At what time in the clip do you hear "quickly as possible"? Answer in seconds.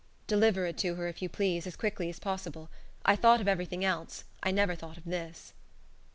1.75-2.71